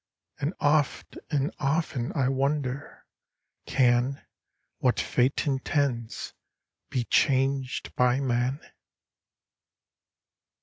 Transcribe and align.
And 0.39 0.55
oft 0.59 1.15
and 1.29 1.53
often 1.59 2.11
I 2.15 2.27
wonder, 2.27 3.05
Can 3.67 4.19
What 4.79 4.99
Fate 4.99 5.45
intends 5.45 6.33
be 6.89 7.03
changed 7.03 7.95
by 7.95 8.19
man? 8.19 8.59